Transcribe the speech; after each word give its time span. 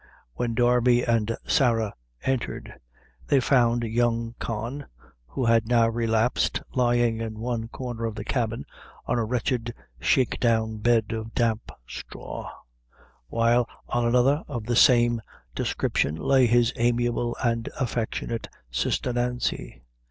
When 0.33 0.55
Darby 0.55 1.03
and 1.03 1.37
Sarah 1.45 1.93
entered, 2.23 2.73
they 3.27 3.39
found 3.39 3.83
young 3.83 4.33
Con, 4.39 4.87
who 5.27 5.45
had 5.45 5.67
now 5.67 5.89
relapsed, 5.89 6.63
lying 6.73 7.21
in 7.21 7.37
one 7.39 7.67
corner 7.67 8.05
of 8.05 8.15
the 8.15 8.25
cabin, 8.25 8.65
on 9.05 9.19
a 9.19 9.23
wretched 9.23 9.75
shake 9.99 10.39
down 10.39 10.77
bed 10.77 11.11
of 11.11 11.35
damp 11.35 11.71
straw; 11.85 12.49
while 13.27 13.69
on 13.89 14.07
another 14.07 14.43
of 14.47 14.65
the 14.65 14.75
same 14.75 15.21
description 15.53 16.15
lay 16.15 16.47
his 16.47 16.73
amiable 16.77 17.37
and 17.43 17.69
affectionate 17.79 18.47
sister 18.71 19.13
Nancy. 19.13 19.83